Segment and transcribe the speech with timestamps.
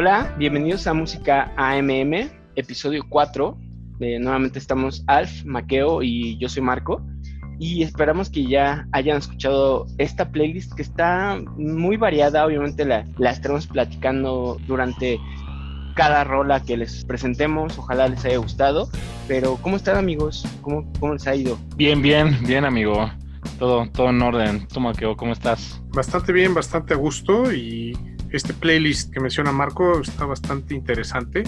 [0.00, 3.58] Hola, bienvenidos a Música AMM, episodio 4.
[3.98, 7.04] Eh, nuevamente estamos Alf, Maqueo y yo soy Marco.
[7.58, 12.46] Y esperamos que ya hayan escuchado esta playlist que está muy variada.
[12.46, 15.18] Obviamente la, la estaremos platicando durante
[15.96, 17.76] cada rola que les presentemos.
[17.76, 18.88] Ojalá les haya gustado.
[19.26, 20.46] Pero, ¿cómo están, amigos?
[20.62, 21.58] ¿Cómo, cómo les ha ido?
[21.74, 23.10] Bien, bien, bien, amigo.
[23.58, 24.68] Todo, todo en orden.
[24.68, 25.82] Tú, Maqueo, ¿cómo estás?
[25.88, 27.98] Bastante bien, bastante a gusto y
[28.30, 31.44] este playlist que menciona Marco está bastante interesante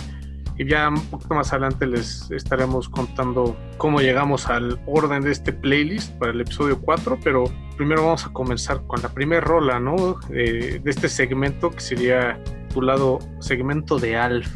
[0.57, 5.53] y ya un poquito más adelante les estaremos contando cómo llegamos al orden de este
[5.53, 7.45] playlist para el episodio 4, pero
[7.79, 10.19] primero vamos a comenzar con la primera rola, ¿no?
[10.29, 12.39] De, de este segmento que sería
[12.75, 14.49] tu lado segmento de Alf.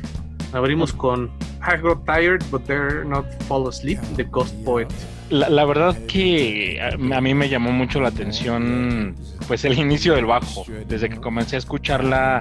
[0.53, 1.31] Abrimos con
[1.67, 4.89] I got tired but dare not fall asleep, The Ghost Poet.
[5.35, 9.17] La, la, verdad que a, a, mí me llamó mucho la atención
[9.49, 10.65] pues el inicio del bajo.
[10.87, 12.39] Desde que comencé a escucharla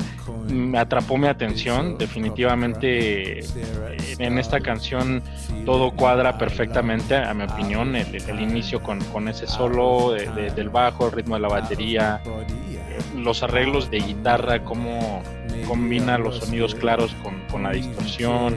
[0.47, 1.97] me atrapó mi atención.
[1.97, 3.39] Definitivamente
[4.19, 5.23] en esta canción
[5.65, 7.95] todo cuadra perfectamente, a mi opinión.
[7.95, 11.47] El, el inicio con, con, ese solo de, de, del bajo, el ritmo de la
[11.47, 12.21] batería,
[13.17, 15.23] los arreglos de guitarra, cómo
[15.67, 18.55] combina los sonidos claros con, con la distorsión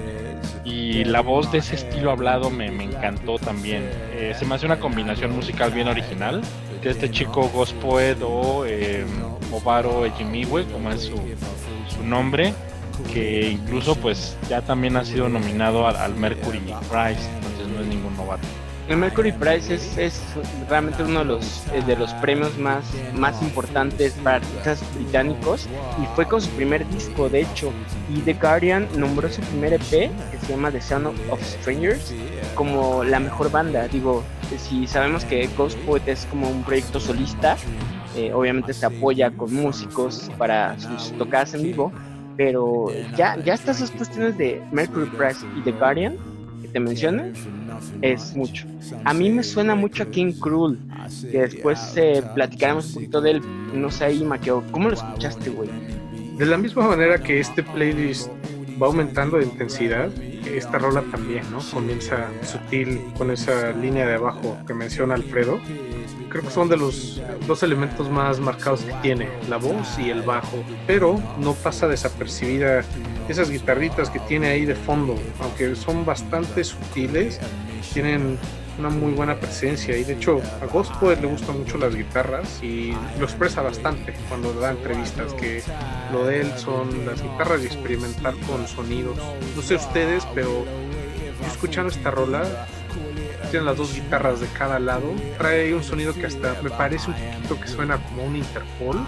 [0.67, 3.89] y la voz de ese estilo hablado me, me encantó también.
[4.13, 6.43] Eh, se me hace una combinación musical bien original.
[6.83, 9.05] De este chico Ghost Poet o eh,
[9.53, 11.17] Obaro Ejimiwe, como es su,
[11.89, 12.53] su, nombre,
[13.13, 17.87] que incluso pues ya también ha sido nominado al, al Mercury Prize, entonces no es
[17.87, 18.47] ningún novato.
[18.89, 20.23] El Mercury Prize es, es,
[20.69, 22.85] realmente uno de los, de los premios más,
[23.17, 25.69] más importantes para artistas británicos
[26.01, 27.73] y fue con su primer disco, de hecho.
[28.09, 32.15] Y The Guardian nombró su primer EP, que se llama The Sound of Strangers,
[32.55, 33.89] como la mejor banda.
[33.89, 34.23] Digo,
[34.57, 37.57] si sabemos que Ghost Poet es como un proyecto solista,
[38.17, 41.93] eh, obviamente se apoya con músicos para sus tocadas en vivo,
[42.37, 46.36] pero ya, ya estas dos cuestiones de Mercury Prize y The Guardian
[46.85, 47.33] te
[48.03, 48.67] es mucho.
[49.05, 50.79] A mí me suena mucho a King Cruel,
[51.31, 53.43] que después eh, platicaremos un poquito de él.
[53.75, 55.69] No sé ahí, Maqueo, ¿cómo lo escuchaste, güey?
[56.37, 58.31] De la misma manera que este playlist
[58.81, 60.11] va aumentando de intensidad,
[60.47, 61.59] esta rola también, ¿no?
[61.73, 65.59] Comienza sutil con esa línea de abajo que menciona Alfredo.
[66.37, 70.21] Creo que son de los dos elementos más marcados que tiene, la voz y el
[70.21, 72.85] bajo, pero no pasa desapercibida
[73.27, 77.41] esas guitarritas que tiene ahí de fondo, aunque son bastante sutiles,
[77.95, 78.39] tienen
[78.79, 82.63] una muy buena presencia y de hecho a Ghost Poet le gustan mucho las guitarras
[82.63, 85.63] y lo expresa bastante cuando da entrevistas que
[86.13, 89.17] lo de él son las guitarras y experimentar con sonidos.
[89.57, 90.67] No sé ustedes pero
[91.47, 92.43] escuchando esta rola
[93.65, 97.61] las dos guitarras de cada lado trae un sonido que hasta me parece un poquito
[97.61, 98.99] que suena como un Interpol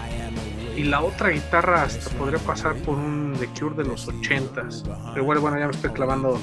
[0.79, 4.83] y la otra guitarra hasta podría pasar por un The Cure de los 80s.
[5.13, 6.39] Pero bueno, bueno, ya me estoy clavando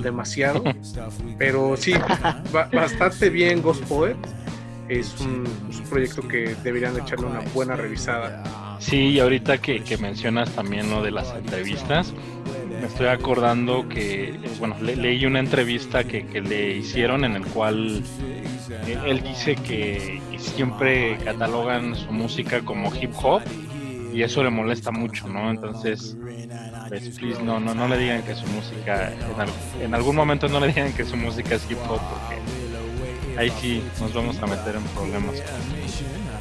[0.00, 0.62] demasiado.
[1.38, 1.94] Pero sí,
[2.52, 4.16] ba bastante bien Ghost Poet.
[4.88, 8.76] Es un, es un, proyecto que deberían echarle una buena revisada.
[8.80, 12.12] Sí, y ahorita que, que mencionas también lo de las entrevistas,
[12.80, 17.44] me estoy acordando que, bueno, le, leí una entrevista que, que, le hicieron en el
[17.46, 18.02] cual
[18.86, 23.42] él, él dice que siempre catalogan su música como hip hop
[24.12, 25.50] y eso le molesta mucho, ¿no?
[25.50, 26.16] Entonces,
[26.88, 29.48] pues, please, no, no, no le digan que su música, en, al,
[29.80, 33.82] en, algún momento no le digan que su música es hip hop, porque ahí sí
[34.00, 35.36] nos vamos a meter en problemas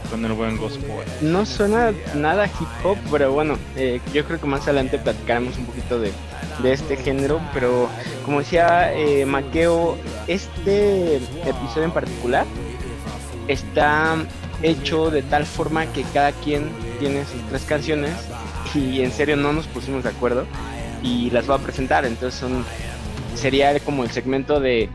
[0.09, 1.05] con, el buen Ghost Poet.
[1.21, 5.65] No suena nada hip hop, pero bueno, eh, yo creo que más adelante platicaremos un
[5.65, 6.11] poquito de,
[6.61, 7.89] de este género, pero
[8.25, 9.97] como decía eh, Maqueo,
[10.27, 12.45] este episodio en particular
[13.47, 14.17] está
[14.61, 16.69] hecho de tal forma que cada quien
[16.99, 18.13] tiene sus tres canciones
[18.75, 20.45] y en serio no nos pusimos de acuerdo
[21.01, 22.05] y las va a presentar.
[22.05, 22.65] Entonces son
[23.35, 24.89] sería como el segmento de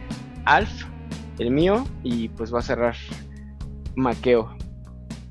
[0.45, 0.71] Alf,
[1.39, 2.97] el mío, y pues va a cerrar
[3.97, 4.55] Maqueo.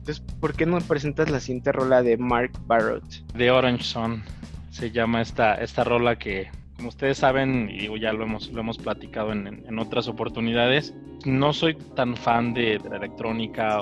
[0.04, 3.06] Entonces, ¿por qué no presentas la siguiente rola de Mark Barrett?
[3.36, 4.22] De Orange Sun
[4.70, 8.78] se llama esta, esta rola que, como ustedes saben, y ya lo hemos, lo hemos
[8.78, 13.78] platicado en, en otras oportunidades, no soy tan fan de, la electrónica,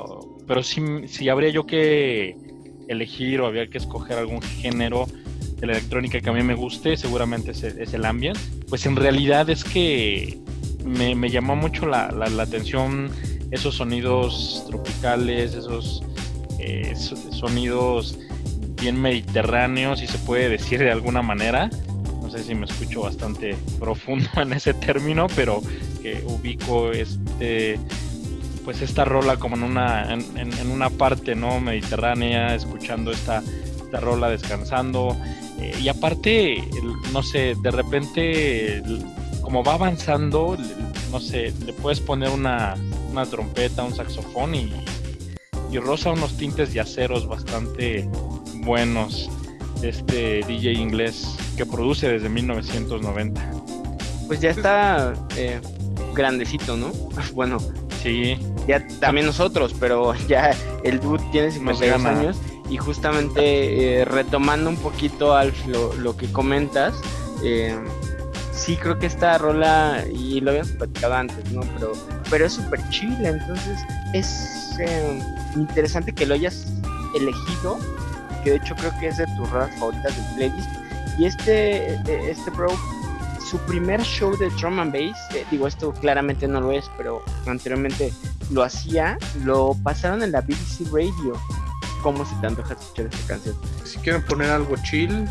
[0.45, 2.37] pero sí, sí habría yo que
[2.87, 5.07] elegir o había que escoger algún género
[5.55, 8.37] de la electrónica que a mí me guste, seguramente es, es el ambient.
[8.69, 10.39] Pues en realidad es que
[10.85, 13.09] me, me llamó mucho la, la, la, atención
[13.49, 16.03] esos sonidos tropicales, esos
[16.61, 18.17] eh, sonidos
[18.81, 21.69] bien mediterráneos, si se puede decir de alguna manera.
[22.21, 25.61] No sé si me escucho bastante profundo en ese término, pero
[26.01, 27.79] que ubico este
[28.63, 33.41] pues esta rola como en una, en, una parte no mediterránea, escuchando esta,
[33.83, 35.17] esta rola descansando.
[35.59, 36.63] Eh, y aparte,
[37.11, 38.83] no sé, de repente,
[39.41, 40.57] como va avanzando,
[41.11, 42.75] no sé, le puedes poner una,
[43.11, 44.71] una trompeta, un saxofón y,
[45.71, 48.07] y rosa unos tintes yaceros bastante
[48.55, 49.29] buenos
[49.79, 53.41] de este DJ inglés que produce desde 1990.
[54.27, 55.59] Pues ya está eh,
[56.13, 56.91] grandecito, ¿no?
[57.33, 57.57] Bueno,
[58.03, 58.37] sí.
[58.67, 62.37] Ya también nosotros, pero ya el dude tiene 52 años
[62.69, 66.93] y justamente eh, retomando un poquito Alf lo, que comentas,
[67.43, 67.77] eh,
[68.53, 71.61] sí creo que esta rola, y lo habíamos platicado antes, ¿no?
[71.75, 71.91] Pero,
[72.29, 73.79] pero es súper chile, entonces
[74.13, 74.61] es
[75.55, 76.65] interesante que lo hayas
[77.15, 77.77] elegido,
[78.43, 80.69] que de hecho creo que es de tus rolas favoritas de playlist.
[81.17, 81.95] Y este,
[82.29, 82.69] este bro
[83.51, 87.21] su primer show de drum and bass, eh, digo esto claramente no lo es, pero
[87.45, 88.13] anteriormente
[88.49, 91.33] lo hacía, lo pasaron en la BBC Radio.
[92.01, 93.55] ¿Cómo se te antoja escuchar esta canción?
[93.83, 95.27] Si quieren poner algo chill,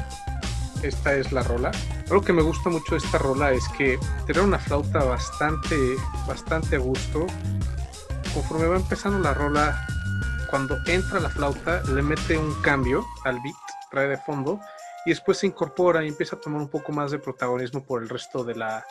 [0.82, 1.70] esta es la rola.
[2.10, 5.76] Algo que me gusta mucho de esta rola es que tiene una flauta bastante,
[6.28, 7.26] bastante a gusto.
[8.34, 9.86] Conforme va empezando la rola,
[10.50, 13.54] cuando entra la flauta, le mete un cambio al beat,
[13.90, 14.60] trae de fondo
[15.06, 18.08] y después se incorpora y empieza a tomar un poco más de protagonismo por el
[18.08, 18.84] resto de la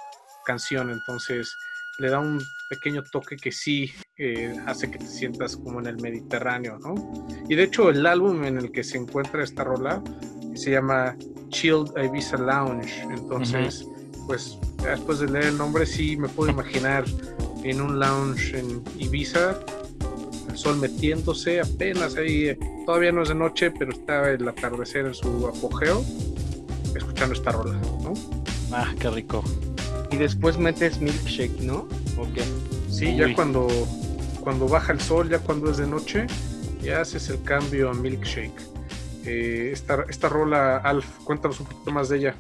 [0.46, 0.90] canción.
[0.90, 1.54] Entonces
[2.00, 5.98] le da un pequeño toque que sí eh, hace que te sientas como en el
[5.98, 6.96] Mediterráneo, ¿no?
[7.50, 10.02] Y de hecho el álbum en el que se encuentra esta rola
[10.56, 11.16] se llama
[11.50, 13.02] Chilled Ibiza Lounge.
[13.04, 13.86] Entonces,
[14.28, 17.04] pues después de leer el nombre sí me puedo imaginar
[17.64, 19.60] en un lounge en Ibiza
[20.60, 25.48] sol metiéndose apenas ahí, todavía no es de noche, pero está el atardecer en su
[25.48, 26.04] apogeo,
[26.96, 28.14] escuchando esta rola, ¿no?
[28.72, 29.44] Ah, qué rico.
[30.12, 31.88] Y después metes milkshake, ¿no?
[32.18, 32.44] ¿O qué?
[32.90, 33.68] Sí, ya cuando,
[34.42, 36.28] cuando baja el sol, ya cuando es de noche,
[36.82, 38.62] ya haces el cambio a milkshake.
[39.26, 42.36] Eh, esta, esta rola, Alf, cuéntanos un poquito más de ella.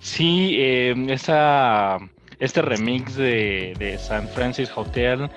[0.00, 1.98] Sí, eh, esa,
[2.40, 5.30] este remix de, de San Francis Hotel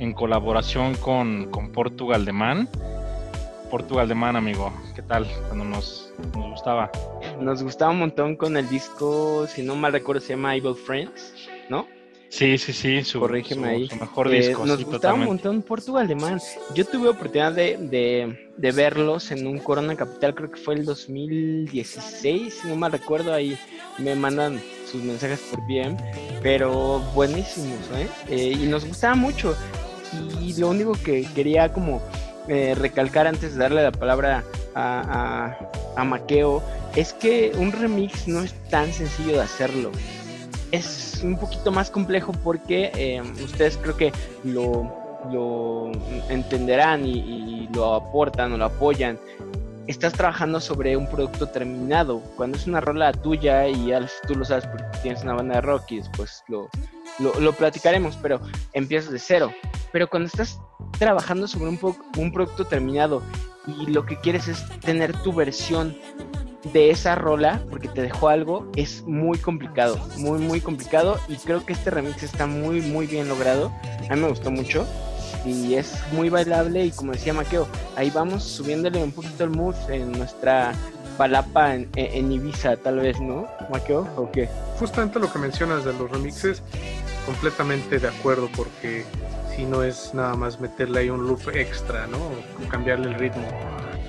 [0.00, 2.68] en colaboración con, con Portugal de Man.
[3.70, 5.28] Portugal de Man, amigo, ¿qué tal?
[5.46, 6.90] Cuando nos, nos gustaba.
[7.38, 11.48] Nos gustaba un montón con el disco, si no mal recuerdo, se llama Evil Friends,
[11.68, 11.86] ¿no?
[12.30, 13.88] Sí, sí, sí, su, Corrígeme ahí.
[14.00, 14.64] mejor eh, disco.
[14.64, 16.40] nos gustaba un montón Portugal de Man.
[16.74, 20.84] Yo tuve oportunidad de, de, de, verlos en un Corona Capital, creo que fue el
[20.84, 23.58] 2016, si no mal recuerdo, ahí
[23.98, 24.60] me mandan
[24.90, 25.96] sus mensajes por bien,
[26.42, 28.08] pero buenísimos, ¿eh?
[28.28, 28.52] ¿eh?
[28.60, 29.56] Y nos gustaba mucho.
[30.40, 32.02] Y lo único que quería como
[32.48, 35.56] eh, recalcar antes de darle la palabra a,
[36.04, 36.62] Maqueo
[36.96, 39.90] es que un remix no es tan sencillo de hacerlo.
[40.72, 44.12] Es un poquito más complejo porque eh, ustedes creo que
[44.44, 45.90] lo,
[46.28, 49.18] entenderán y, y, lo aportan o lo apoyan
[49.90, 52.20] estás trabajando sobre un producto terminado.
[52.36, 53.92] Cuando es una rola tuya y
[54.26, 56.70] tú lo sabes porque tienes una banda de rock y después lo,
[57.18, 58.40] lo, platicaremos, pero
[58.72, 59.52] empiezas de cero.
[59.92, 60.60] Pero cuando estás
[60.98, 63.22] trabajando sobre un, producto terminado
[63.66, 65.96] y lo que quieres es tener tu versión
[66.72, 71.18] de esa rola, porque te dejó algo, es muy complicado, muy, muy complicado.
[71.28, 73.72] Y creo que este remix está muy, muy bien logrado.
[74.08, 74.86] A mí me gustó mucho
[75.44, 77.66] y es muy bailable y como decía Maqueo,
[77.96, 80.74] ahí vamos subiéndole un poquito el mood en nuestra
[81.16, 83.46] palapa en, Ibiza tal vez, ¿no?
[83.70, 84.48] Maqueo, ¿o qué?
[84.78, 86.62] Justamente lo que mencionas de los remixes,
[87.26, 89.04] completamente de acuerdo porque
[89.54, 92.18] si no es nada más meterle ahí un loop extra, ¿no?
[92.68, 93.46] cambiarle el ritmo.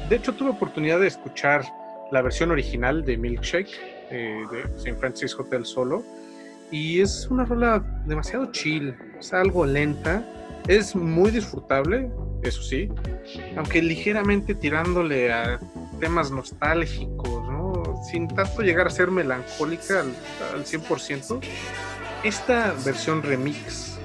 [0.10, 1.64] De hecho tuve oportunidad de escuchar
[2.12, 3.70] la versión original de Milkshake
[4.10, 4.96] eh, de St.
[4.96, 6.04] Francis Hotel solo
[6.70, 10.26] y es una rola demasiado chill, es algo lenta
[10.68, 12.12] es muy disfrutable,
[12.44, 12.90] eso sí,
[13.58, 15.60] aunque ligeramente tirándole a
[16.00, 18.00] temas nostálgicos, ¿no?
[18.10, 21.40] Sin tanto llegar a ser melancólica al, 100%.
[22.24, 24.00] Esta versión remix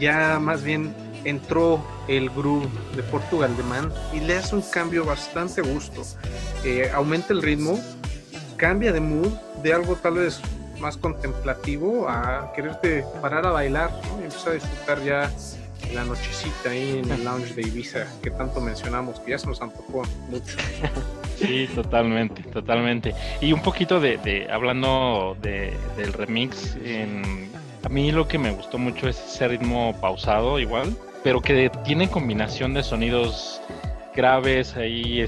[0.00, 5.04] ya más bien entró el groove de Portugal de Man y le hace un cambio
[5.04, 6.02] bastante gusto.
[6.64, 7.78] Eh, aumenta el ritmo,
[8.56, 10.40] cambia de mood de algo tal vez
[10.80, 15.30] más contemplativo a quererte parar a bailar y empezar a disfrutar ya
[15.94, 19.60] la nochecita ahí en el lounge de Ibiza que tanto mencionamos, que ya se nos
[19.60, 20.56] antojó mucho.
[21.40, 23.14] Sí, totalmente, totalmente.
[23.40, 26.76] Y un poquito de, hablando de, del remix,
[27.82, 32.10] a mí lo que me gustó mucho es ese ritmo pausado igual, pero que tiene
[32.10, 33.60] combinación de sonidos
[34.14, 35.24] graves, ahí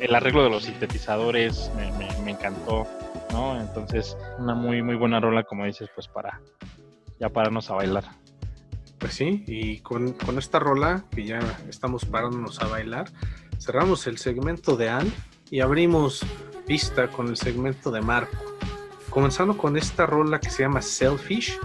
[0.00, 1.70] el arreglo de los sintetizadores
[2.24, 2.86] me, encantó,
[3.32, 3.60] ¿no?
[3.60, 6.40] Entonces, una muy, muy buena rola, como dices, pues para
[7.20, 8.04] ya pararnos a bailar.
[8.98, 11.38] Pues sí, y con, esta rola, que ya
[11.68, 13.10] estamos parándonos a bailar,
[13.58, 15.12] cerramos el segmento de Al
[15.50, 16.24] y abrimos
[16.66, 18.36] pista con el segmento de Marco.
[19.16, 21.58] Comenzando con esta rola que se llama Selfish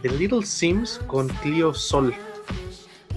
[0.00, 2.14] de Little Sims con Clio Sol.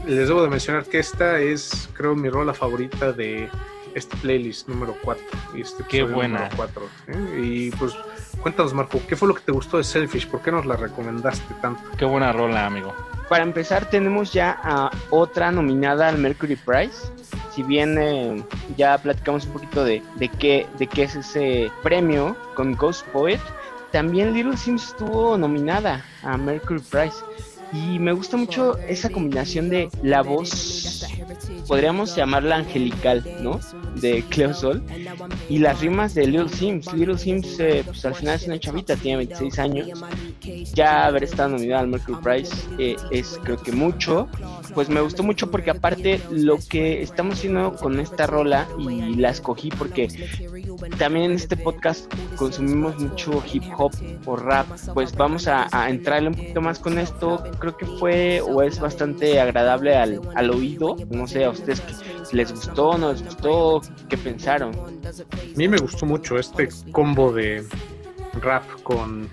[0.06, 3.50] Les debo de mencionar que esta es, creo, mi rola favorita de
[3.96, 5.26] este playlist número 4.
[5.56, 6.50] Y este Qué buena.
[6.58, 7.42] 4, ¿eh?
[7.42, 7.94] Y pues
[8.42, 10.28] cuéntanos, Marco, ¿qué fue lo que te gustó de Selfish?
[10.28, 11.82] ¿Por qué nos la recomendaste tanto?
[11.98, 12.94] Qué buena rola, amigo.
[13.30, 17.10] Para empezar, tenemos ya a otra nominada al Mercury Prize.
[17.56, 18.44] Si bien eh,
[18.76, 23.40] ya platicamos un poquito de, de, qué, de qué es ese premio con Ghost Poet,
[23.92, 27.18] también Little Sims estuvo nominada a Mercury Prize.
[27.74, 31.06] Y me gusta mucho esa combinación de la voz,
[31.68, 33.60] podríamos llamarla angelical, ¿no?
[33.96, 34.84] De Cleo Sol.
[35.50, 36.94] Y las rimas de Little Sims.
[36.94, 40.04] Little Sims, eh, pues al final es una chavita, tiene 26 años.
[40.74, 44.30] Ya haber estado nominada al Mercury Prize eh, es creo que mucho.
[44.74, 49.32] Pues me gustó mucho porque aparte lo que estamos haciendo con esta rola y la
[49.32, 50.08] escogí porque
[50.98, 53.92] también en este podcast consumimos mucho hip hop
[54.26, 54.68] o rap.
[54.94, 58.80] Pues vamos a, a entrarle un poquito más con esto creo que fue o es
[58.80, 60.96] bastante agradable al, al oído.
[61.10, 61.82] No sé a ustedes
[62.24, 64.74] si les gustó, no les gustó, qué pensaron.
[64.76, 67.66] A mí me gustó mucho este combo de
[68.42, 69.30] rap con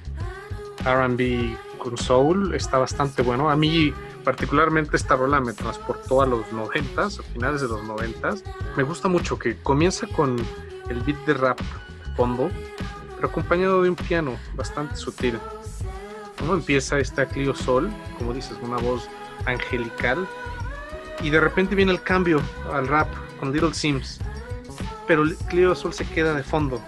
[0.85, 3.51] RB con soul, está bastante bueno.
[3.51, 3.93] A mí
[4.25, 8.43] particularmente esta rola me transportó a los noventas, a finales de los noventas.
[8.77, 10.37] Me gusta mucho que comienza con
[10.89, 11.61] el beat de rap
[12.17, 12.51] fondo,
[13.17, 15.39] pero acompañado de un piano bastante sutil.
[16.47, 16.55] ¿no?
[16.55, 19.09] Empieza esta Clio Sol, como dices, una voz
[19.47, 20.27] angelical,
[21.23, 22.41] y de repente viene el cambio
[22.73, 24.21] al rap con Little Sims,
[25.07, 26.81] pero Clio Sol se queda de fondo,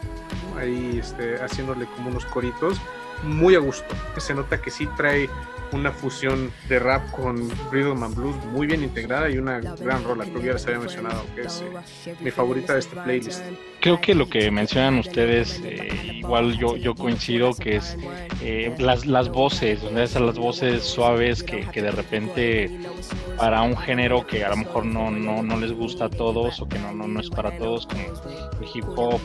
[0.59, 2.81] ahí este, haciéndole como unos coritos,
[3.23, 5.31] muy a gusto, se nota que sí trae
[5.73, 10.25] una fusión de rap con rhythm and blues muy bien integrada y una gran rola,
[10.25, 11.65] creo que ya les había mencionado, que es
[12.07, 13.43] eh, mi favorita de este playlist.
[13.81, 17.97] Creo que lo que mencionan ustedes, eh, igual yo, yo coincido, que es
[18.43, 22.79] eh, las, las voces, donde esas las voces suaves que, que, de repente
[23.37, 26.69] para un género que a lo mejor no, no, no les gusta a todos o
[26.69, 29.21] que no, no, no es para todos, como el hip hop,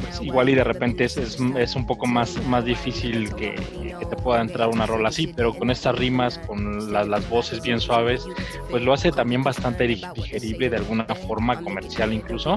[0.00, 3.54] pues igual y de repente es, es, es, un poco más, más difícil que,
[3.98, 7.62] que, te pueda entrar una rola así, pero con estas rimas, con las, las voces
[7.62, 8.26] bien suaves,
[8.70, 12.56] pues lo hace también bastante digerible de alguna forma, comercial incluso,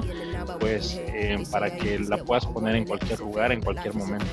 [0.60, 4.26] pues eh, para que la puedas poner en cualquier lugar, en cualquier momento.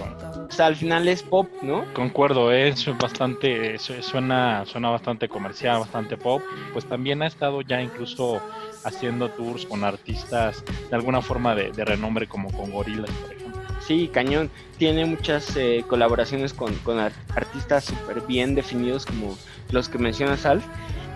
[0.50, 1.86] O sea, al final es pop, ¿no?
[1.94, 6.42] Concuerdo, es bastante, suena, suena bastante comercial, bastante pop,
[6.74, 8.42] pues también ha estado ya incluso
[8.84, 13.62] haciendo tours con artistas de alguna forma de, renombre como con Gorillaz, por ejemplo.
[13.86, 19.38] Sí, Cañón tiene muchas eh, colaboraciones con, con artistas súper bien definidos como
[19.72, 20.64] los que menciona Alf.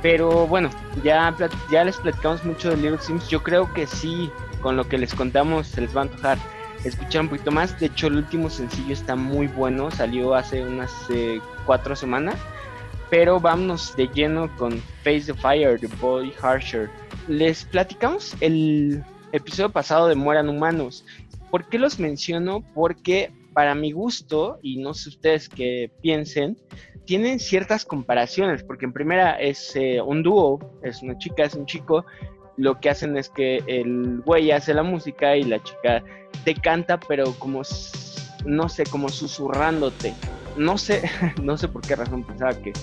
[0.01, 0.69] Pero bueno,
[1.03, 1.33] ya,
[1.71, 3.27] ya les platicamos mucho de Little Sims.
[3.29, 4.29] Yo creo que sí,
[4.61, 6.37] con lo que les contamos, se les va a antojar
[6.83, 7.79] escuchar un poquito más.
[7.79, 12.35] De hecho, el último sencillo está muy bueno, salió hace unas eh, cuatro semanas.
[13.09, 16.89] Pero vámonos de lleno con Face the Fire de Boy Harsher.
[17.27, 19.03] Les platicamos el
[19.33, 21.05] episodio pasado de Mueran Humanos.
[21.51, 22.63] ¿Por qué los menciono?
[22.73, 26.57] Porque para mi gusto, y no sé ustedes qué piensen,
[27.05, 31.65] tienen ciertas comparaciones, porque en primera es eh, un dúo, es una chica, es un
[31.65, 32.05] chico,
[32.55, 36.03] lo que hacen es que el güey hace la música y la chica
[36.45, 37.61] te canta, pero como,
[38.45, 40.13] no sé, como susurrándote.
[40.57, 41.01] No sé,
[41.41, 42.73] no sé por qué razón pensaba que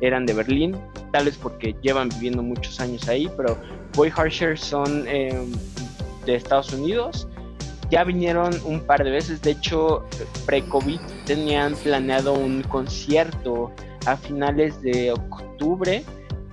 [0.00, 0.76] eran de Berlín,
[1.12, 3.56] tal vez porque llevan viviendo muchos años ahí, pero
[3.94, 5.34] Boy Harsher son eh,
[6.26, 7.28] de Estados Unidos.
[7.90, 10.04] Ya vinieron un par de veces, de hecho,
[10.44, 13.72] pre-COVID tenían planeado un concierto
[14.04, 16.04] a finales de octubre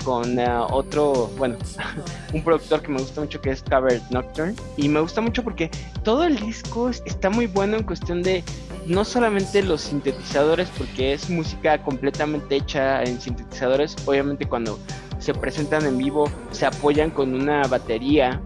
[0.06, 1.58] con uh, otro, bueno,
[2.34, 4.56] un productor que me gusta mucho que es Covered Nocturne.
[4.78, 5.72] Y me gusta mucho porque
[6.04, 8.44] todo el disco está muy bueno en cuestión de
[8.86, 13.96] no solamente los sintetizadores, porque es música completamente hecha en sintetizadores.
[14.06, 14.80] Obviamente cuando
[15.20, 18.40] se presentan en vivo se apoyan con una batería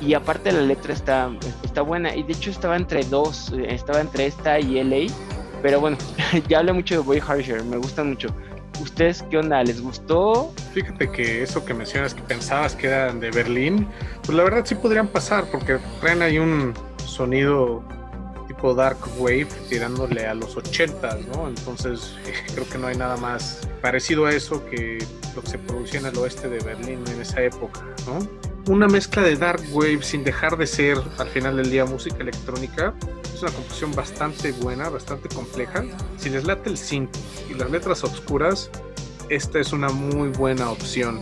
[0.00, 1.30] y aparte la letra está,
[1.64, 5.12] está buena y de hecho estaba entre dos, estaba entre esta y LA,
[5.62, 5.96] pero bueno,
[6.48, 8.28] ya hablé mucho de Boy Harsher, me gusta mucho.
[8.80, 9.62] ¿Ustedes qué onda?
[9.62, 10.52] ¿Les gustó?
[10.72, 13.88] Fíjate que eso que mencionas que pensabas que eran de Berlín,
[14.24, 17.82] pues la verdad sí podrían pasar porque traen ahí un sonido
[18.46, 21.48] tipo dark wave tirándole a los 80, ¿no?
[21.48, 22.14] Entonces
[22.54, 24.98] creo que no hay nada más parecido a eso que
[25.34, 28.47] lo que se producía en el oeste de Berlín en esa época, ¿no?
[28.68, 32.94] Una mezcla de dark wave sin dejar de ser al final del día música electrónica.
[33.24, 35.84] Es una composición bastante buena, bastante compleja.
[36.18, 37.16] Si les late el synth
[37.50, 38.70] y las letras oscuras,
[39.30, 41.20] esta es una muy buena opción.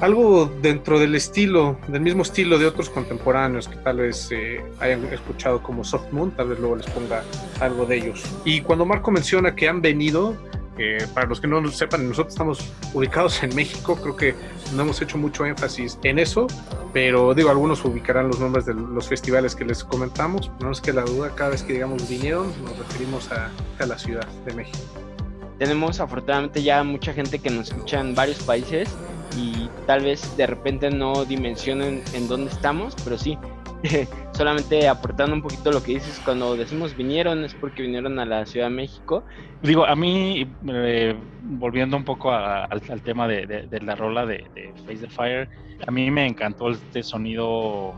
[0.00, 5.04] algo dentro del estilo, del mismo estilo de otros contemporáneos que tal vez eh, hayan
[5.06, 7.24] escuchado como Soft Moon, tal vez luego les ponga
[7.60, 8.22] algo de ellos.
[8.44, 10.36] Y cuando Marco menciona que han venido,
[10.78, 14.34] eh, para los que no lo sepan, nosotros estamos ubicados en México, creo que
[14.74, 16.46] no hemos hecho mucho énfasis en eso,
[16.92, 20.92] pero digo, algunos ubicarán los nombres de los festivales que les comentamos, no es que
[20.92, 24.78] la duda, cada vez que digamos vinieron, nos referimos a, a la Ciudad de México.
[25.58, 28.90] Tenemos afortunadamente ya mucha gente que nos escucha en varios países
[29.38, 33.38] y tal vez de repente no dimensionen en dónde estamos, pero sí,
[34.32, 38.46] solamente aportando un poquito lo que dices, cuando decimos vinieron es porque vinieron a la
[38.46, 39.24] Ciudad de México.
[39.62, 44.44] Digo, a mí, eh, volviendo un poco al, tema de, la rola de,
[44.86, 45.48] Face the Fire,
[45.86, 47.94] a mí me encantó este sonido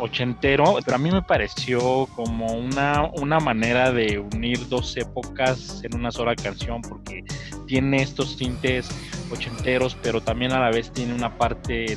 [0.00, 5.94] ochentero, pero a mí me pareció como una, una manera de unir dos épocas en
[5.94, 7.24] una sola canción, porque
[7.66, 8.90] tiene estos tintes
[9.30, 11.96] ochenteros, pero también a la vez tiene una parte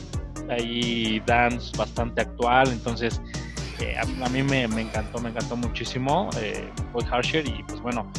[0.50, 3.21] ahí dance bastante actual, entonces
[3.81, 6.69] eh, a, mí me, encantó, me encantó muchísimo eh,
[7.10, 8.12] Harsher y pues bueno,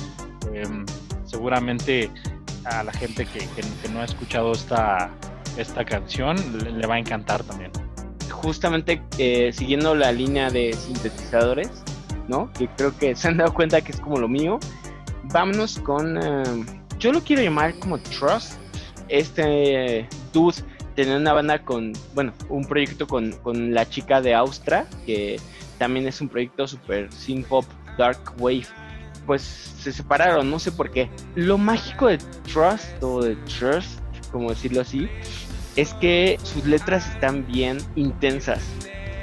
[0.52, 0.84] em,
[1.24, 2.10] seguramente
[2.64, 3.40] a la gente que,
[3.90, 5.10] no ha escuchado esta,
[5.56, 6.36] esta canción
[6.78, 7.70] le, va a encantar también.
[8.30, 11.70] Justamente eh, siguiendo la línea de sintetizadores,
[12.28, 12.52] ¿no?
[12.52, 14.58] Que creo que se han dado cuenta que es como lo mío.
[15.24, 16.66] Vámonos con, em,
[16.98, 18.54] yo lo quiero llamar como Trust.
[19.08, 20.56] Este dude
[20.94, 25.40] tenía una banda con, bueno, un proyecto con, con la chica de Austra, que
[25.78, 27.64] también es un proyecto super synth pop,
[27.98, 28.66] dark wave.
[29.26, 31.08] Pues se separaron, no sé por qué.
[31.34, 32.18] Lo mágico de
[32.52, 35.08] Trust o de Trust, como decirlo así,
[35.76, 38.62] es que sus letras están bien intensas.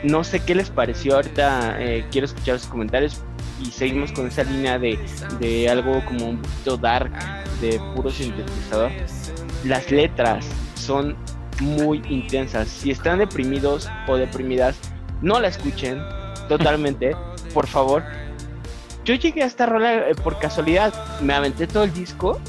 [0.04, 3.22] No sé qué les pareció ahorita, eh, quiero escuchar sus comentarios
[3.62, 4.98] y seguimos con esa línea de,
[5.39, 7.12] de algo como un poquito dark,
[7.60, 8.91] de puro sintetizador.
[9.65, 11.17] Las letras son
[11.60, 12.67] muy intensas.
[12.67, 14.78] Si están deprimidos o deprimidas,
[15.22, 16.02] no la escuchen
[16.48, 17.15] totalmente,
[17.54, 18.04] por favor.
[19.06, 22.39] Yo llegué a esta rola eh, por casualidad, me aventé todo el disco,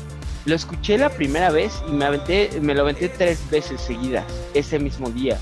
[0.44, 4.78] lo escuché la primera vez y me aventé, me lo aventé tres veces seguidas ese
[4.78, 5.38] mismo día.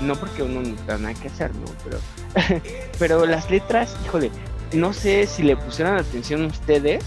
[0.00, 1.64] No porque uno no tenga nada que hacer, ¿no?
[1.84, 2.60] Pero,
[2.98, 4.30] pero las letras, híjole,
[4.72, 7.04] no sé si le pusieron atención a ustedes,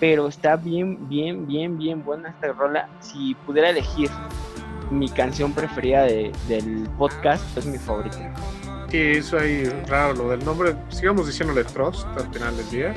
[0.00, 2.88] pero está bien, bien, bien, bien buena esta rola.
[3.00, 4.10] Si pudiera elegir
[4.90, 8.32] mi canción preferida del podcast, es mi favorita.
[8.90, 12.94] Que eso ahí raro lo del nombre, sigamos diciéndole Trust al final del día.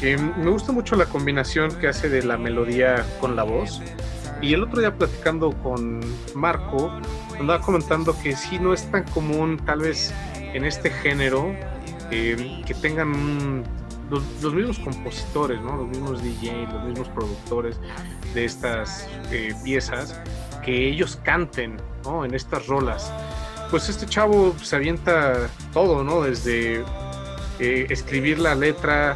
[0.00, 3.82] me gusta mucho la combinación que hace de la melodía con la voz.
[4.40, 6.00] Y el otro día platicando con
[6.34, 6.92] Marco,
[7.38, 11.54] andaba comentando que sí no es tan común tal vez en este género
[12.10, 13.64] eh, que tengan
[14.10, 15.76] los, mismos compositores, ¿no?
[15.76, 17.80] los mismos DJs, los mismos productores
[18.34, 20.20] de estas eh, piezas
[20.64, 22.24] que ellos canten ¿no?
[22.24, 23.12] en estas rolas.
[23.70, 26.22] Pues este chavo se avienta todo, ¿no?
[26.22, 26.84] Desde
[27.58, 29.14] eh, escribir la letra,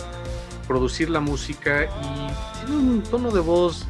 [0.66, 3.86] producir la música y tiene un tono de voz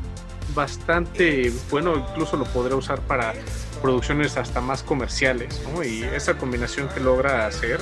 [0.55, 3.35] bastante bueno, incluso lo podrá usar para
[3.81, 5.85] producciones hasta más comerciales, ¿no?
[5.85, 7.81] Y esa combinación que logra hacer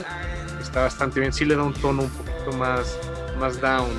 [0.61, 1.33] está bastante bien.
[1.33, 2.99] Sí le da un tono un poquito más,
[3.39, 3.91] más down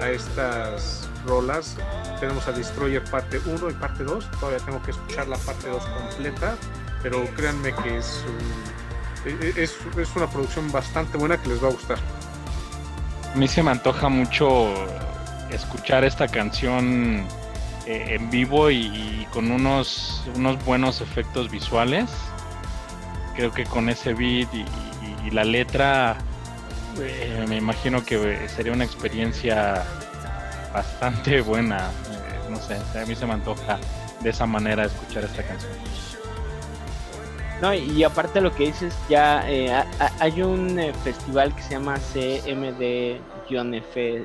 [0.00, 1.76] a estas rolas
[2.22, 4.30] tenemos a Destroyer parte 1 y parte 2.
[4.38, 6.56] Todavía tengo que escuchar la parte 2 completa,
[7.02, 8.22] pero créanme que es,
[9.26, 11.98] e, es, es, una producción bastante buena que les va a gustar.
[13.34, 14.72] A mí se me antoja mucho
[15.50, 17.26] escuchar esta canción
[17.86, 22.08] eh, en vivo y, con unos, unos buenos efectos visuales.
[23.34, 26.18] Creo que con ese beat y, la letra
[27.00, 29.82] eh, me imagino que sería una experiencia
[30.72, 31.90] bastante buena.
[32.10, 33.78] Eh, no sé, a mí se me antoja
[34.20, 35.72] de esa manera escuchar esta canción.
[37.60, 39.72] No, y aparte lo que dices, ya eh,
[40.18, 43.20] hay un eh, festival que se llama CMD-F,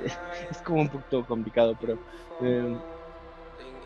[0.49, 1.99] es como un poquito complicado, pero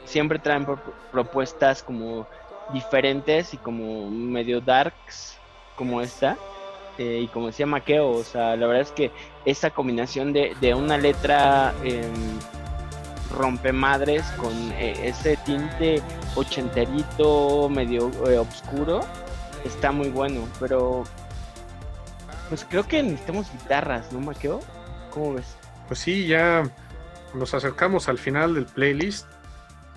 [0.06, 0.66] siempre traen
[1.12, 2.26] propuestas como
[2.74, 5.38] diferentes y como medio darks,
[5.76, 6.38] como esta.
[6.98, 9.12] Y como decía Maqueo, o sea, la verdad es que
[9.46, 12.04] esa combinación de, de una letra eh,
[13.32, 16.02] rompemadres con eh, ese tinte
[16.36, 19.02] ochenterito, medio eh, oscuro,
[19.66, 21.04] está muy bueno, pero
[22.50, 24.60] pues creo que necesitamos guitarras, ¿no, Maqueo?
[25.12, 25.56] ¿Cómo ves?
[25.88, 26.64] Pues sí, ya
[27.34, 29.28] nos acercamos al final del playlist.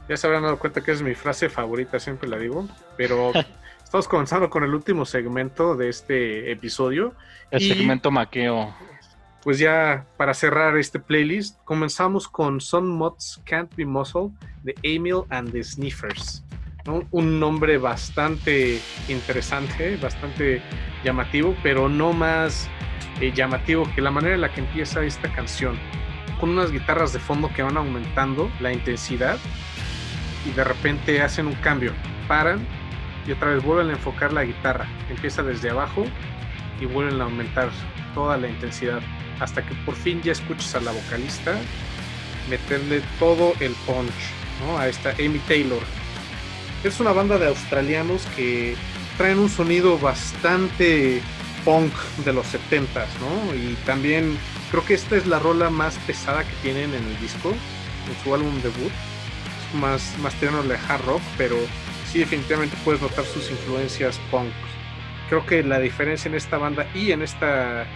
[0.09, 3.33] Ya se habrán dado cuenta que es mi frase favorita, siempre la digo, pero
[3.95, 7.15] estamos comenzando con el último segmento de este episodio.
[7.53, 8.75] El segmento Maqueo
[9.45, 14.31] pues ya para cerrar este playlist, comenzamos con Some Mods Can't Be Muscle
[14.65, 16.43] de Emil and the Sniffers.
[17.13, 20.61] Un nombre bastante interesante, bastante
[21.05, 22.69] llamativo, pero no más
[23.21, 25.79] eh, llamativo que la manera en la que empieza esta canción,
[26.41, 29.39] con unas guitarras de fondo que van aumentando la intensidad
[30.45, 31.93] y de repente hacen un cambio,
[32.27, 32.67] paran
[33.27, 36.05] y otra vez vuelven a enfocar la guitarra, empieza desde abajo
[36.81, 37.71] y vuelven a aumentar
[38.15, 39.01] toda la intensidad
[39.41, 41.57] hasta que por fin ya escuchas a la vocalista
[42.49, 44.13] meterle todo el punch
[44.79, 45.83] a esta Amy Taylor.
[46.85, 48.77] Es una banda de australianos que
[49.17, 51.23] traen un sonido bastante
[51.65, 51.93] punk
[52.25, 53.55] de los 70s, ¿no?
[53.55, 54.37] Y también
[54.71, 58.35] creo que esta es la rola más pesada que tienen en el disco, en su
[58.35, 58.93] álbum debut.
[59.69, 61.57] Es más, más de hard rock, pero
[62.15, 64.53] sí definitivamente puedes notar sus influencias punk.
[65.29, 67.87] Creo que la diferencia en esta banda y en esta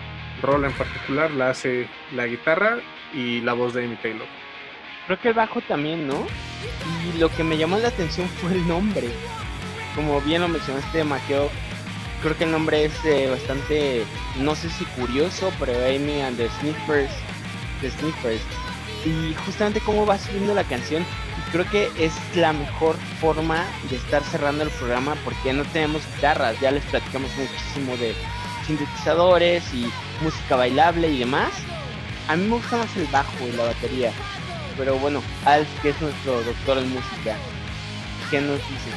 [0.43, 2.79] rola en particular la hace la guitarra
[3.15, 4.27] y la voz de Amy Taylor.
[5.07, 6.27] Creo que el bajo también, ¿no?
[7.07, 9.09] Y lo que me llamó la atención fue el nombre.
[9.95, 11.49] Como bien lo mencionaste, Maqueo,
[12.21, 14.03] creo que el nombre es eh, bastante,
[14.41, 17.13] no sé si curioso, pero Amy and the Sniffers,
[17.81, 18.43] the Sniffers.
[19.05, 21.05] Y justamente cómo va subiendo la canción,
[21.49, 26.59] creo que es la mejor forma de estar cerrando el programa porque no tenemos guitarras,
[26.61, 28.15] ya les platicamos muchísimo de
[28.67, 29.91] sintetizadores y
[30.23, 31.51] música bailable y demás.
[32.29, 34.13] A mí me gusta más el bajo y la batería.
[34.77, 37.37] Pero bueno, Alf, que es nuestro doctor en música,
[38.31, 38.95] ¿qué nos dices?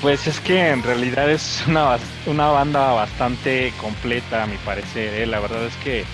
[0.00, 5.14] Pues es que en realidad es una, una banda bastante completa, a mi parecer.
[5.14, 5.26] ¿eh?
[5.26, 6.04] La verdad es que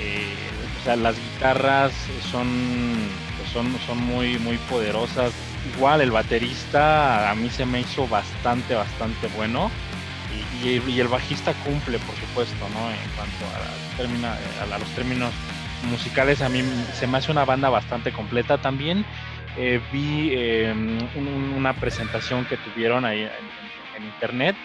[0.00, 0.34] eh,
[0.84, 1.92] las guitarras
[2.30, 3.08] son,
[3.54, 5.32] son, son muy, muy poderosas.
[5.74, 9.70] Igual el baterista a mí se me hizo bastante, bastante bueno.
[10.62, 12.90] Y, el bajista cumple, por supuesto, ¿no?
[12.90, 15.30] En cuanto a, los términos
[15.90, 16.64] musicales, a mí
[16.94, 19.04] se me hace una banda bastante completa también.
[19.56, 20.98] Eh, vi em,
[21.56, 23.64] una presentación que tuvieron ahí en,
[24.04, 24.56] internet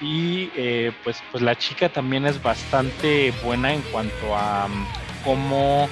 [0.00, 4.86] y eh, pues, pues la chica también es bastante buena en cuanto a um,
[5.22, 5.88] cómo,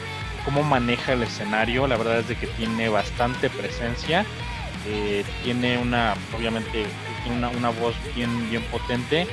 [0.47, 1.87] cómo maneja el escenario.
[1.87, 4.25] La verdad es de que tiene bastante presencia.
[4.87, 6.87] Eh, tiene una, obviamente,
[7.23, 9.27] tiene una, voz bien, bien potente.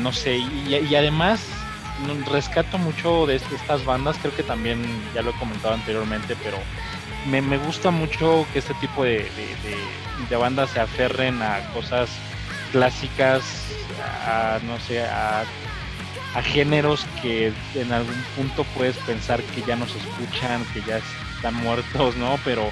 [0.00, 1.40] no sé, y, además
[2.26, 4.82] rescato mucho de estas bandas, creo que también
[5.14, 6.58] ya lo he comentado anteriormente, pero
[7.26, 9.28] me, me gusta mucho que este tipo de,
[10.28, 12.08] de, bandas se aferren a cosas
[12.72, 13.42] clásicas,
[14.24, 15.44] a, no sé, a,
[16.34, 21.00] a géneros que en algún punto puedes pensar que ya no se escuchan, que ya
[21.36, 22.38] están muertos, ¿no?
[22.44, 22.70] Pero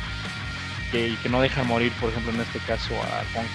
[0.92, 3.46] que, que no dejan morir, por ejemplo, en este caso a Juan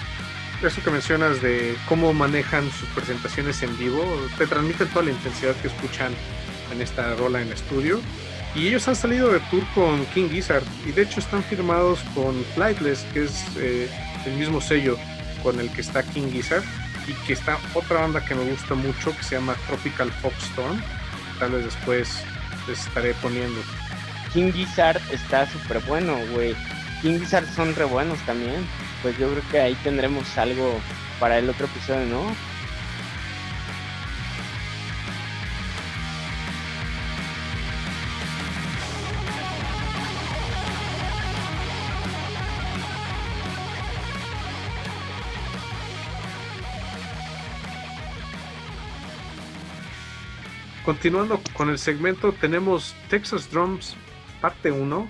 [0.66, 4.04] eso que mencionas de cómo manejan sus presentaciones en vivo,
[4.38, 6.12] te transmite toda la intensidad que escuchan
[6.72, 8.00] en esta rola en estudio.
[8.54, 12.44] Y ellos han salido de tour con King Gizzard y de hecho están firmados con
[12.54, 13.90] Flightless, que es eh,
[14.26, 14.98] el mismo sello
[15.42, 16.62] con el que está King Gizzard
[17.06, 20.80] y que está otra banda que me gusta mucho que se llama Tropical Foxstone.
[21.38, 22.24] Tal vez después
[22.68, 23.60] les estaré poniendo.
[24.32, 26.54] King Gizzard está súper bueno, güey.
[27.02, 28.66] King Gizzard son re buenos también.
[29.02, 30.80] Pues yo creo que ahí tendremos algo
[31.18, 32.51] para el otro episodio, ¿no?
[50.84, 53.96] Continuando con el segmento, tenemos Texas Drums
[54.40, 55.08] parte 1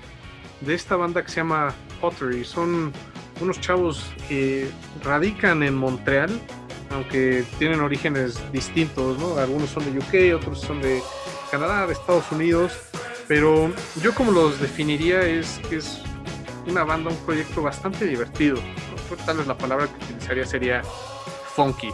[0.60, 2.44] de esta banda que se llama Pottery.
[2.44, 2.92] Son
[3.40, 4.70] unos chavos que
[5.02, 6.30] radican en Montreal,
[6.90, 9.38] aunque tienen orígenes distintos, ¿no?
[9.38, 11.02] Algunos son de UK, otros son de
[11.50, 12.72] Canadá, de Estados Unidos,
[13.26, 16.02] pero yo como los definiría es es
[16.66, 18.58] una banda, un proyecto bastante divertido.
[19.26, 20.82] Tal vez la palabra que utilizaría sería
[21.54, 21.88] funky.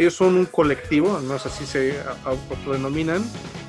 [0.00, 3.22] Ellos son un colectivo, al menos así se autodenominan,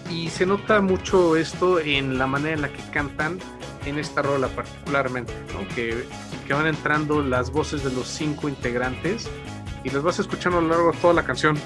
[0.09, 3.37] y se nota mucho esto en la manera en la que cantan
[3.85, 5.33] en esta rola particularmente,
[5.75, 6.05] que,
[6.47, 9.27] que, van entrando las voces de los cinco integrantes
[9.83, 11.57] y las vas escuchando a lo largo de toda la canción.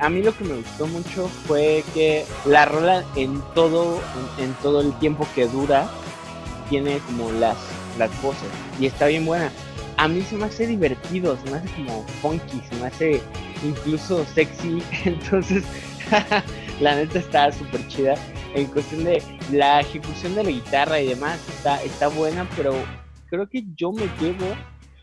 [0.00, 4.00] A mí lo que me gustó mucho fue que la rola en todo,
[4.38, 5.90] en, todo el tiempo que dura,
[6.70, 7.58] tiene como las,
[7.98, 8.48] las voces
[8.80, 9.52] y está bien buena.
[9.98, 13.22] A mí se me hace divertido, se me hace como funky, se me hace
[13.64, 14.82] incluso sexy.
[15.04, 15.64] Entonces,
[16.80, 18.14] la neta está súper chida.
[18.54, 22.74] En cuestión de la ejecución de la guitarra y demás, está, está buena, pero
[23.28, 24.46] creo que yo me llevo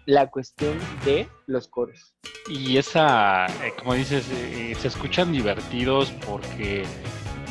[0.05, 2.13] la cuestión de los coros.
[2.47, 6.83] Y esa, eh, como dices, eh, se escuchan divertidos porque,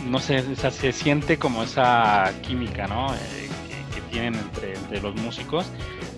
[0.07, 3.13] no sé, se siente como esa química, ¿no?
[3.15, 3.49] Eh,
[3.95, 5.67] que, tienen entre, entre los músicos.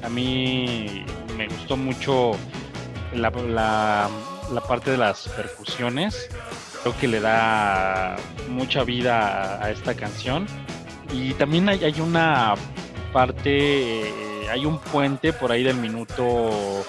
[0.03, 1.05] A mí
[1.37, 2.33] me gustó mucho
[3.15, 3.31] la,
[4.53, 6.29] la parte de las percusiones.
[6.83, 8.17] Creo que le da
[8.49, 10.47] mucha vida a, esta canción.
[11.13, 12.55] Y también hay, una
[13.13, 16.85] parte, eh, hay un puente por ahí del minuto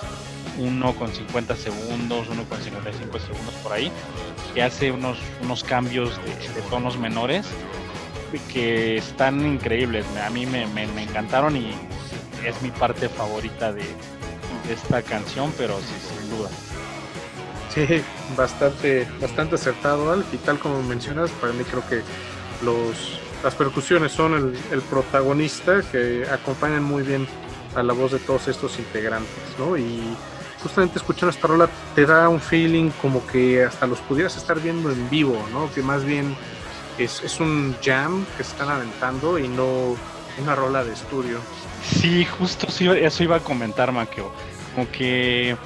[0.57, 3.91] 1 con 50 segundos, 1 con 55 segundos por ahí,
[4.53, 7.45] que hace unos, unos cambios de, tonos menores
[8.51, 10.05] que están increíbles.
[10.25, 10.63] A mí me,
[11.01, 11.73] encantaron y
[12.45, 13.83] es mi parte favorita de,
[14.69, 16.49] esta canción, pero sí, sin duda.
[17.75, 18.01] Sí,
[18.37, 22.01] bastante, bastante acertado, Alf, y tal como mencionas, para mí creo que
[22.63, 27.27] los, las percusiones son el, el protagonista que acompañan muy bien
[27.75, 29.77] a la voz de todos estos integrantes, ¿no?
[29.77, 30.01] Y
[30.63, 34.89] justamente escuchando esta rola te da un feeling como que hasta los pudieras estar viendo
[34.89, 35.69] en vivo, ¿no?
[35.73, 36.33] Que más bien
[36.97, 39.97] es, es un jam que se están aventando y no
[40.41, 41.39] una rola de estudio.
[41.83, 44.31] Sí, justo eso iba a comentar, Maquio.
[44.73, 45.57] Como que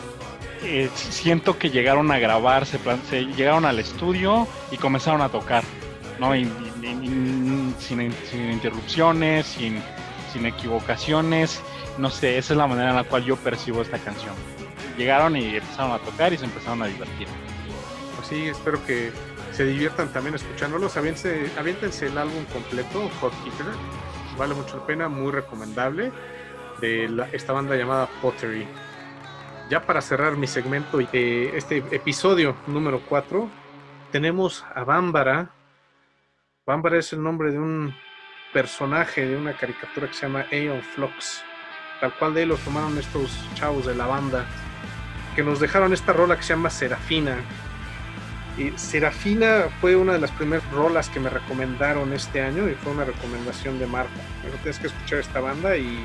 [0.63, 2.79] eh, siento que llegaron a grabar, se,
[3.25, 5.63] llegaron al estudio y comenzaron a tocar,
[6.19, 6.33] ¿no?
[7.79, 8.13] sin,
[8.51, 9.81] interrupciones, sin,
[10.31, 11.61] sin equivocaciones.
[11.97, 14.35] No sé, esa es la manera en la cual yo percibo esta canción
[14.99, 17.27] llegaron y empezaron a tocar y se empezaron a divertir.
[18.15, 19.11] Pues sí, espero que
[19.53, 20.95] se diviertan también escuchándolos.
[20.97, 23.73] Aviéntense, aviéntense el álbum completo, Hot Keeper.
[24.37, 26.11] Vale mucho la pena, muy recomendable.
[26.81, 28.67] De esta banda llamada Pottery.
[29.69, 33.47] Ya para cerrar mi segmento, de este episodio número 4,
[34.11, 35.51] tenemos a Bámbara.
[36.65, 37.93] Bámbara es el nombre de un
[38.51, 41.43] personaje de una caricatura que se llama Aeon Flux.
[42.01, 44.47] Tal cual de él lo tomaron estos chavos de la banda
[45.35, 47.37] que nos dejaron esta rola que se llama Serafina.
[48.57, 52.93] Y Serafina fue una de las primeras rolas que me recomendaron este año y fue
[52.93, 54.19] una recomendación de Marco.
[54.63, 56.03] Tienes que escuchar esta banda y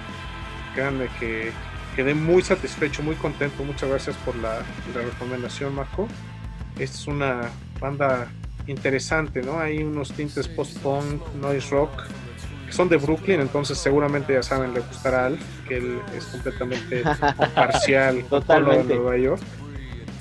[0.74, 1.50] créanme que
[1.94, 3.64] quedé muy satisfecho, muy contento.
[3.64, 4.60] Muchas gracias por la,
[4.94, 6.08] la recomendación, Marco.
[6.78, 7.40] Esta es una
[7.80, 8.28] banda
[8.66, 9.60] interesante, ¿no?
[9.60, 11.90] Hay unos tintes post-punk, noise rock,
[12.70, 17.04] son de Brooklyn, entonces seguramente ya saben, le gustará Alf, que él es completamente
[17.54, 18.88] parcial Totalmente.
[18.88, 19.42] de Nueva York.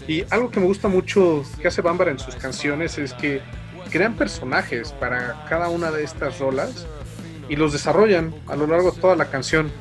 [0.07, 3.41] Y algo que me gusta mucho que hace Bambara en sus canciones es que
[3.89, 6.85] crean personajes para cada una de estas rolas
[7.49, 9.71] y los desarrollan a lo largo de toda la canción.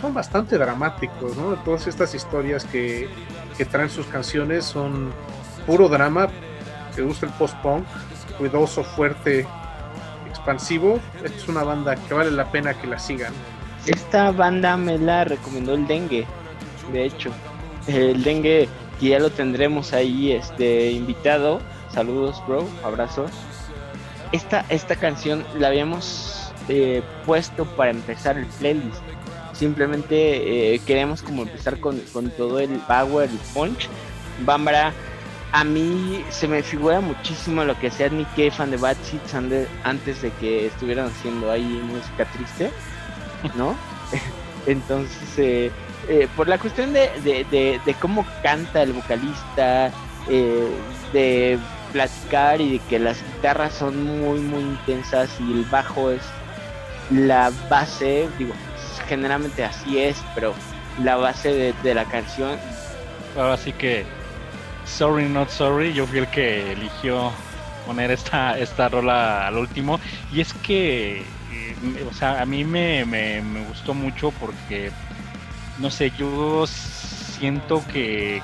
[0.00, 1.56] Son bastante dramáticos, ¿no?
[1.64, 3.08] Todas estas historias que,
[3.56, 5.12] que traen sus canciones son
[5.66, 6.28] puro drama.
[6.94, 7.84] Te gusta el post-punk,
[8.38, 9.46] cuidadoso, fuerte,
[10.28, 13.32] expansivo, esta es una banda que vale la pena que la sigan.
[13.86, 16.26] Esta banda me la recomendó el Dengue,
[16.92, 17.30] de hecho.
[17.86, 18.68] El Dengue,
[19.00, 21.60] que ya lo tendremos ahí este invitado.
[21.92, 23.30] Saludos, bro, abrazos.
[24.32, 29.02] Esta, esta canción la habíamos eh, puesto para empezar el playlist.
[29.58, 33.88] Simplemente eh, queremos como empezar con, con todo el power, el punch.
[34.44, 34.92] Bambara
[35.52, 39.34] a mí se me figura muchísimo lo que hacía Nick fan de Bad Seeds
[39.84, 42.70] antes de que estuvieran haciendo ahí música triste,
[43.56, 43.74] ¿no?
[44.66, 45.70] Entonces, eh,
[46.08, 49.90] eh, por la cuestión de, de, cómo canta el vocalista,
[50.28, 50.68] eh,
[51.12, 51.58] de
[51.92, 56.22] platicar y de que las guitarras son muy, muy intensas y el bajo es
[57.10, 58.52] la base, digo,
[59.08, 60.54] generalmente así es, pero
[61.02, 62.58] la base de, la canción.
[63.36, 64.04] Ahora sí que
[64.84, 67.30] Sorry Not Sorry, yo fui el que eligió
[67.86, 70.00] poner esta, esta rola al último.
[70.32, 74.90] Y es que, eh, o sea, a mí me, me, gustó mucho porque,
[75.78, 78.42] no sé, yo siento que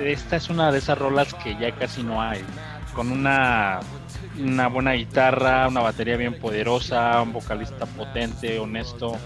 [0.00, 2.42] esta es una de esas rolas que ya casi no hay.
[2.94, 3.80] Con una,
[4.38, 9.16] una buena guitarra, una batería bien poderosa, un vocalista potente, honesto.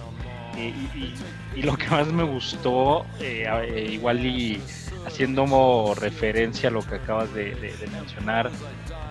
[0.56, 4.60] Y, lo que más me gustó, eh, eh, igual y
[5.06, 7.54] haciendo referencia a lo que acabas de,
[7.92, 8.50] mencionar,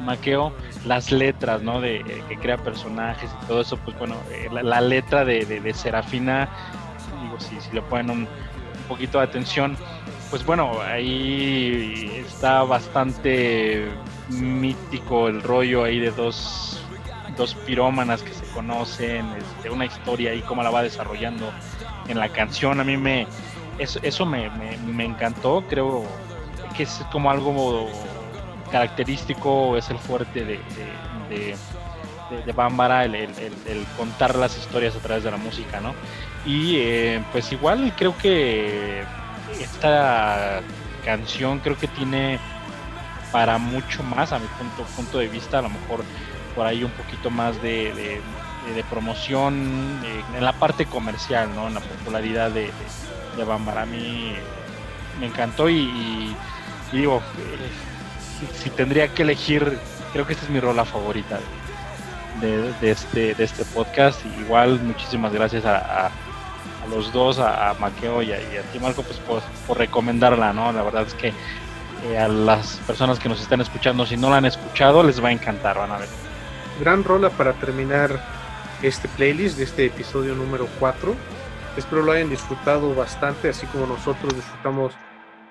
[0.01, 0.53] Maqueo,
[0.85, 1.79] las letras, ¿no?
[1.79, 6.49] De eh, que crea personajes y todo eso, pues bueno, eh, la, letra de, Serafina,
[7.21, 8.27] digo, si, si le ponen un,
[8.87, 9.77] poquito de atención,
[10.29, 13.87] pues bueno, ahí está bastante
[14.29, 16.82] mítico el rollo ahí de dos,
[17.35, 21.51] dos pirómanas que se conocen, este, una historia ahí, cómo la va desarrollando
[22.07, 22.79] en la canción.
[22.79, 23.27] A mí me,
[23.79, 26.03] eso, me, me, encantó, creo
[26.75, 27.89] que es como algo
[28.71, 30.59] característico, es el fuerte de,
[31.29, 31.55] de,
[32.53, 35.93] Bambara, el, el, contar las historias a través de la música, ¿no?
[36.45, 39.03] Y eh, pues igual creo que
[39.61, 40.61] esta
[41.05, 42.39] canción creo que tiene
[43.31, 46.03] para mucho más a mi punto, punto de vista, a lo mejor
[46.55, 48.21] por ahí un poquito más de, eh,
[48.89, 49.99] promoción,
[50.35, 51.67] en la parte comercial, ¿no?
[51.67, 52.71] En la popularidad de,
[53.37, 53.81] de, Bambara.
[53.81, 54.33] A mí
[55.19, 56.35] me encantó y,
[56.91, 57.21] digo,
[58.55, 59.79] si, tendría que elegir,
[60.11, 61.39] creo que esta es mi rola favorita
[62.41, 64.19] de, este, de este podcast.
[64.39, 66.09] igual, muchísimas gracias a,
[66.89, 68.37] los dos, a, Maqueo y a,
[68.71, 70.71] ti, Marco, pues por, recomendarla, ¿no?
[70.71, 71.33] La verdad es que
[72.05, 75.29] eh, a las personas que nos están escuchando, si no la han escuchado, les va
[75.29, 76.09] a encantar, van a ver.
[76.79, 78.19] Gran rola para terminar
[78.81, 81.15] este playlist de este episodio número 4.
[81.77, 84.93] Espero lo hayan disfrutado bastante, así como nosotros disfrutamos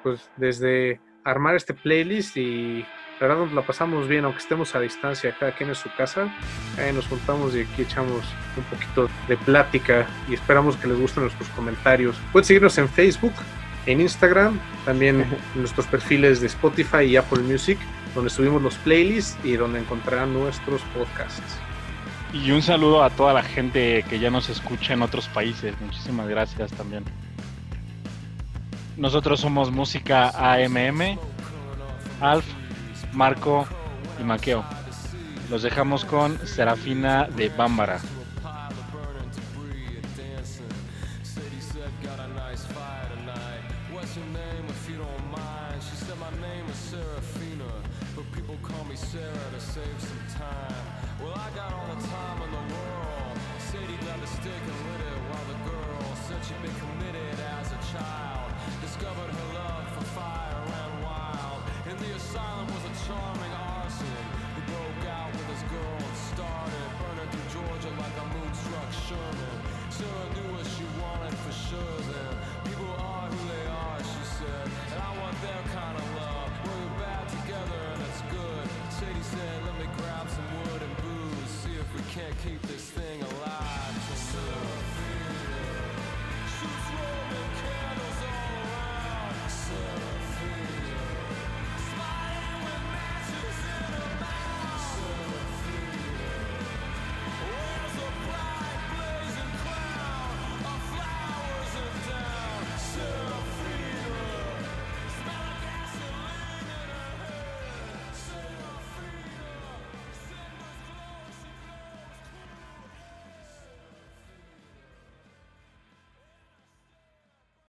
[0.03, 2.85] pues desde armar este playlist y
[3.21, 6.29] la verdad nos la pasamos bien, aunque estemos a distancia, cada quien en su casa,
[6.93, 8.25] nos juntamos y aquí echamos
[8.57, 12.17] un poquito de plática y esperamos que les gusten nuestros comentarios.
[12.33, 13.35] Pueden seguirnos en Facebook,
[13.87, 17.79] en Instagram, también en nuestros perfiles de Spotify y Apple Music,
[18.15, 21.59] donde subimos los playlists y donde encontrarán nuestros podcasts.
[22.33, 25.75] Y un saludo a toda la gente que ya nos escucha en otros países.
[25.81, 27.05] Muchísimas gracias también.
[28.97, 31.19] Nosotros somos Música AMM,
[32.21, 32.45] Alf,
[33.13, 33.67] Marco
[34.21, 34.65] y Maqueo.
[35.51, 38.01] Los dejamos con Serafina de Bámbara.